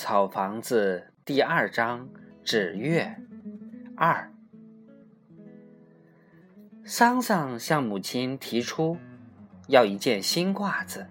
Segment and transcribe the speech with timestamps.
[0.00, 2.08] 草房子第二章
[2.42, 3.18] 纸月
[3.94, 4.32] 二。
[6.86, 8.96] 桑桑向母亲提出
[9.68, 11.06] 要一件新褂子，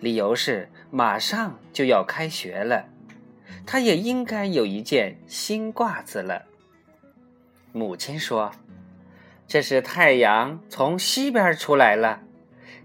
[0.00, 2.90] 理由是马上就要开学了，
[3.64, 6.44] 他也应该有一件新褂子了。
[7.72, 8.52] 母亲说
[9.48, 12.20] ：“这是太阳从西边出来了，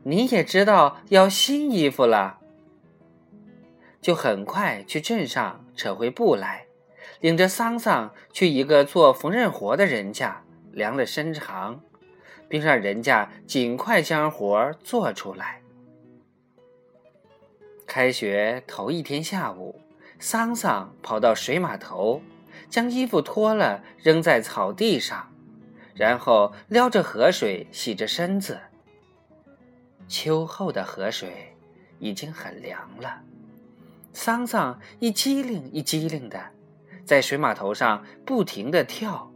[0.04, 2.39] 你也知道要新衣服了。”
[4.02, 6.66] 就很快去镇上扯回布来，
[7.20, 11.82] 领着桑桑去一个做缝纫活的人家量了身长，
[12.48, 15.62] 并让人家尽快将活做出来。
[17.86, 19.82] 开学头一天下午，
[20.20, 22.22] 桑桑跑到水码头，
[22.70, 25.30] 将衣服脱了扔在草地上，
[25.94, 28.60] 然后撩着河水洗着身子。
[30.08, 31.56] 秋后的河水
[32.00, 33.22] 已经很凉了。
[34.14, 36.40] 桑桑一激灵一激灵的，
[37.06, 39.32] 在水码头上不停的跳，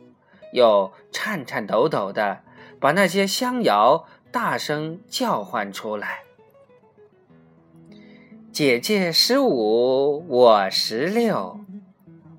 [0.51, 2.41] 又颤颤抖抖的
[2.79, 6.19] 把那些香谣大声叫唤出来。
[8.51, 11.59] 姐姐十五，我十六，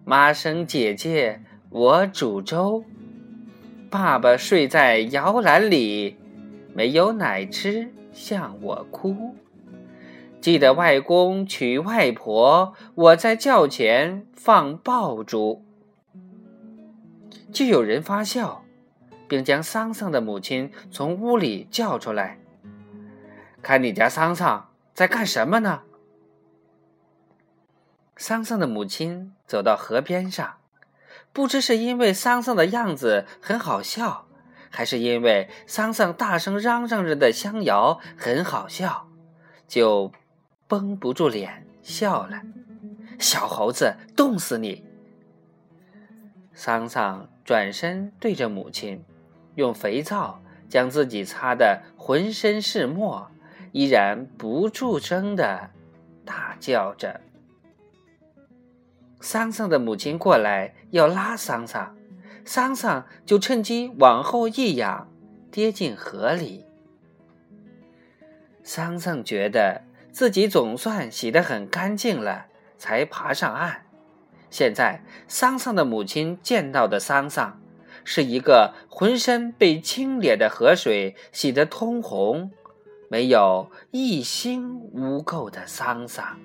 [0.05, 2.85] 妈生姐姐我煮粥，
[3.91, 6.17] 爸爸睡在摇篮里，
[6.73, 9.35] 没有奶吃向我哭。
[10.45, 15.65] 记得外公娶外婆，我在轿前放爆竹。
[17.51, 18.63] 就有人发笑，
[19.27, 22.39] 并将桑桑的母亲从屋里叫出来，
[23.63, 25.81] 看你家桑桑在干什么呢？
[28.19, 30.57] 桑桑的母亲走到河边上，
[31.33, 34.27] 不知是因为桑桑的样子很好笑，
[34.69, 39.09] 还是因为桑桑大声嚷嚷着的香谣很好笑，
[39.67, 40.13] 就。
[40.75, 42.43] 绷不住脸笑了，
[43.21, 44.85] 小猴子，冻死你！
[46.53, 49.05] 桑桑转身对着母亲，
[49.55, 53.31] 用肥皂将自己擦得浑身是沫，
[53.71, 55.71] 依然不住声的
[56.25, 57.21] 大叫着。
[59.21, 61.97] 桑桑的母亲过来要拉桑桑，
[62.45, 65.09] 桑桑就趁机往后一仰，
[65.53, 66.65] 跌进河里。
[68.65, 69.83] 桑桑觉得。
[70.15, 72.47] 自己总算洗得很干净了，
[72.79, 73.85] 才爬上岸。
[74.49, 77.61] 现在，桑桑的母亲见到的桑桑，
[78.05, 82.53] 是一个浑身被清冽的河水洗得通红、
[83.09, 86.39] 没有一星污垢的桑桑。